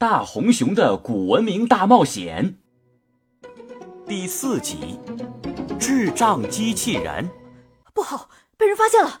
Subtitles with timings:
[0.00, 2.58] 大红熊的古文明大冒险
[4.08, 4.98] 第四集：
[5.78, 7.28] 智障机器人。
[7.92, 9.20] 不好，被人发现了！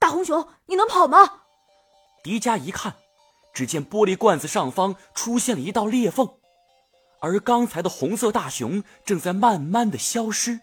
[0.00, 1.18] 大红熊，你能跑吗？
[2.24, 2.96] 迪迦一看，
[3.52, 6.28] 只见玻璃罐子上方出现了一道裂缝，
[7.20, 10.58] 而刚才的红色大熊正在慢慢的消失，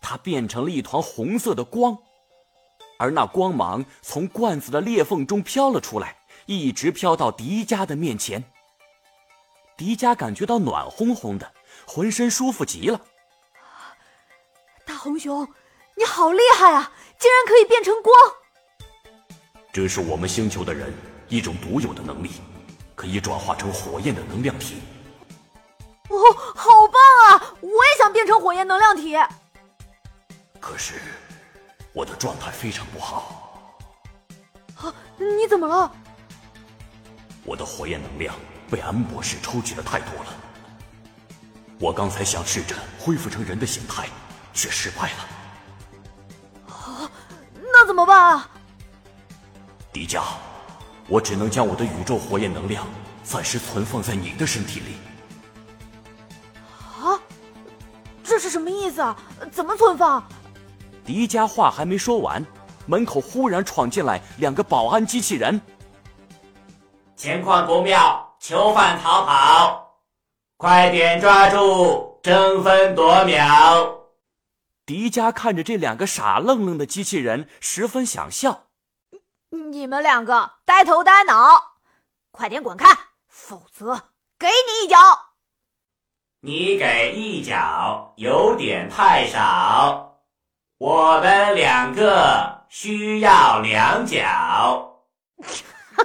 [0.00, 1.98] 它变成了一团红色的光，
[2.98, 6.16] 而那光芒从罐子的裂缝中飘了出来。
[6.46, 8.42] 一直飘到迪迦的面前。
[9.76, 11.52] 迪迦感觉到暖烘烘的，
[11.86, 13.00] 浑身舒服极了。
[14.86, 15.46] 大红熊，
[15.96, 16.92] 你好厉害啊！
[17.18, 18.14] 竟然可以变成光。
[19.72, 20.94] 这是我们星球的人
[21.28, 22.30] 一种独有的能力，
[22.94, 24.80] 可以转化成火焰的能量体。
[26.08, 26.16] 哦，
[26.54, 27.54] 好棒啊！
[27.60, 29.16] 我也想变成火焰能量体。
[30.60, 31.00] 可是，
[31.92, 33.68] 我的状态非常不好。
[34.76, 35.92] 啊，你怎么了？
[37.46, 38.34] 我的火焰能量
[38.68, 40.34] 被安博士抽取的太多了，
[41.78, 44.08] 我刚才想试着恢复成人的形态，
[44.52, 46.74] 却失败了。
[46.74, 47.08] 啊，
[47.72, 48.50] 那怎么办啊？
[49.92, 50.24] 迪迦，
[51.06, 52.84] 我只能将我的宇宙火焰能量
[53.22, 54.96] 暂时存放在你的身体里。
[57.00, 57.20] 啊，
[58.24, 59.16] 这是什么意思啊？
[59.52, 60.26] 怎么存放？
[61.04, 62.44] 迪迦话还没说完，
[62.86, 65.60] 门口忽然闯进来两个保安机器人。
[67.16, 70.02] 情况不妙，囚犯逃跑，
[70.58, 73.94] 快点抓住，争分夺秒！
[74.84, 78.64] 迪迦看着这两个傻愣愣的机器人，十分想笑。
[79.48, 81.78] 你们两个呆头呆脑，
[82.30, 82.86] 快点滚开，
[83.26, 84.96] 否则给你一脚！
[86.40, 90.20] 你给一脚有点太少，
[90.76, 95.00] 我们两个需要两脚。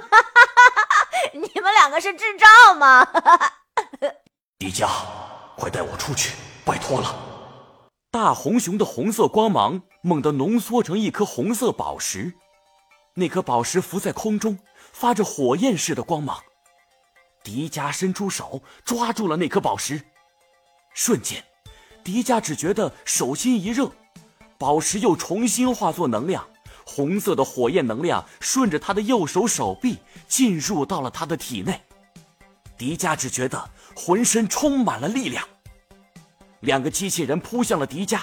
[0.00, 1.30] 哈哈哈哈！
[1.32, 3.06] 你们两个是智障吗？
[4.58, 4.88] 迪迦，
[5.56, 6.34] 快带我出去，
[6.64, 7.14] 拜托了！
[8.10, 12.34] 大红熊的红色光芒猛地浓缩成一颗红色宝石，
[13.14, 14.58] 那颗宝石浮在空中，
[14.92, 16.42] 发着火焰似的光芒。
[17.42, 20.00] 迪迦伸出手抓住了那颗宝石，
[20.94, 21.42] 瞬间，
[22.04, 23.90] 迪迦只觉得手心一热，
[24.58, 26.46] 宝石又重新化作能量。
[26.84, 29.98] 红色的火焰能量顺着他的右手手臂
[30.28, 31.80] 进入到了他的体内，
[32.76, 35.46] 迪迦只觉得浑身充满了力量。
[36.60, 38.20] 两个机器人扑向了迪迦，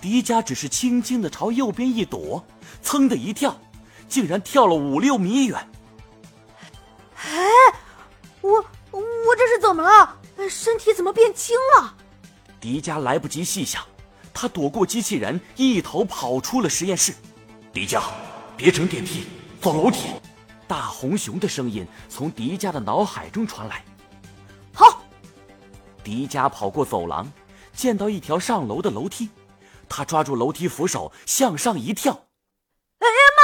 [0.00, 2.44] 迪迦只是轻轻的朝右边一躲，
[2.82, 3.56] 噌的一跳，
[4.08, 5.68] 竟然跳了五六米远。
[7.22, 7.48] 哎，
[8.40, 8.50] 我
[8.90, 10.16] 我这是怎么了？
[10.48, 11.94] 身体怎么变轻了？
[12.58, 13.84] 迪迦来不及细想，
[14.32, 17.14] 他躲过机器人，一头跑出了实验室。
[17.72, 18.02] 迪迦，
[18.56, 19.26] 别乘电梯，
[19.60, 20.10] 走楼梯。
[20.66, 23.84] 大红熊的声音从迪迦的脑海中传来。
[24.74, 25.02] 好，
[26.02, 27.30] 迪迦跑过走廊，
[27.72, 29.30] 见到一条上楼的楼梯，
[29.88, 32.12] 他抓住楼梯扶手向上一跳。
[32.98, 33.42] 哎呀妈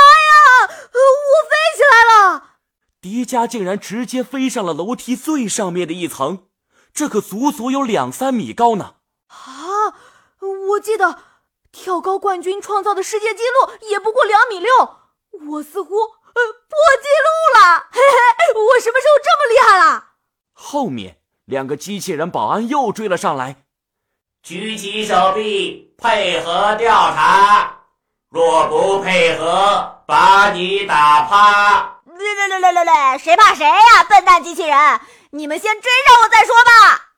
[0.69, 0.75] 呀！
[0.93, 2.57] 我飞起来了！
[3.01, 6.47] 迪迦竟然直接飞上了楼梯最上面的一层，
[6.93, 8.97] 这可足足有两三米高呢。
[9.29, 9.95] 啊，
[10.71, 11.36] 我记得。
[11.79, 14.71] 跳高冠军创造的世界纪录也不过两米六，
[15.51, 17.87] 我似乎呃破纪录了！
[17.93, 20.05] 嘿嘿，我什么时候这么厉害了？
[20.55, 23.65] 后面两个机器人保安又追了上来，
[24.43, 27.83] 举起手臂配合调查，
[28.31, 32.01] 若不配合，把你打趴！
[32.07, 34.03] 来来来来来来，谁怕谁呀？
[34.09, 35.01] 笨蛋机器人，
[35.31, 37.11] 你们先追上我再说吧！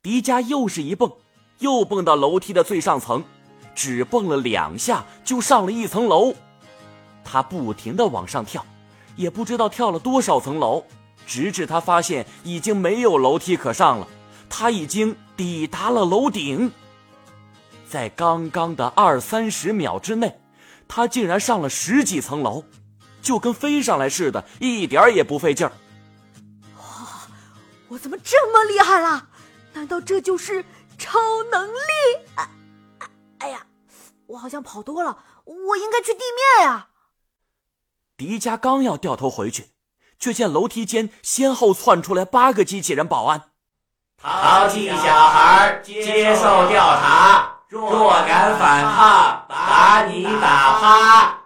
[0.00, 1.18] 迪迦又是一蹦，
[1.58, 3.24] 又蹦到楼梯的最上层。
[3.76, 6.34] 只蹦了两下就上了一层楼，
[7.22, 8.64] 他不停的往上跳，
[9.14, 10.82] 也不知道跳了多少层楼，
[11.26, 14.08] 直至他发现已经没有楼梯可上了，
[14.48, 16.72] 他已经抵达了楼顶。
[17.86, 20.40] 在刚刚的二三十秒之内，
[20.88, 22.64] 他竟然上了十几层楼，
[23.20, 25.72] 就跟飞上来似的，一点也不费劲儿。
[26.78, 27.28] 哇，
[27.88, 29.28] 我怎么这么厉害了？
[29.74, 30.64] 难道这就是
[30.96, 31.18] 超
[31.52, 31.78] 能力？
[34.36, 36.20] 我好像跑多了，我应该去地
[36.58, 36.88] 面呀。
[38.16, 39.70] 迪迦刚要掉头回去，
[40.18, 43.50] 却见楼梯间先后窜出来八个机器人保安。
[44.18, 51.40] 淘气小孩接受调查，若敢反抗，把你打趴。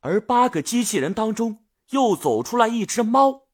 [0.00, 3.44] 而八个机器人当中又走出来一只猫，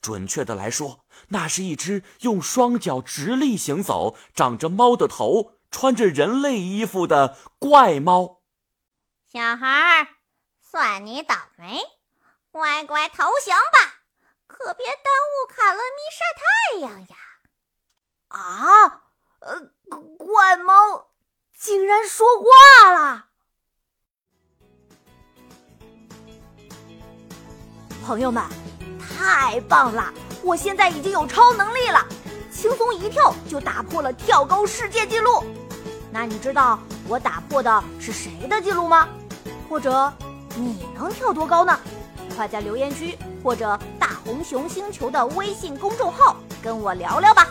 [0.00, 5.52] 准确的来说，那是一只用双脚直立行走、长着猫的头。
[5.74, 8.42] 穿着人类衣服的怪猫，
[9.32, 10.06] 小孩儿，
[10.62, 11.82] 算你倒霉，
[12.52, 13.96] 乖乖投降吧，
[14.46, 17.16] 可别耽误卡乐咪晒太阳呀。
[18.28, 19.02] 啊，
[19.40, 19.72] 呃，
[20.16, 21.08] 怪猫
[21.58, 23.26] 竟然说话了！
[28.06, 28.44] 朋友们，
[29.00, 30.14] 太棒了！
[30.44, 32.06] 我现在已经有超能力了，
[32.52, 35.42] 轻松一跳就打破了跳高世界纪录。
[36.14, 36.78] 那你知道
[37.08, 39.08] 我打破的是谁的记录吗？
[39.68, 40.12] 或者
[40.56, 41.76] 你能跳多高呢？
[42.36, 47.48] 快在留言区或者大红熊星球的微信公众号跟我聊聊吧。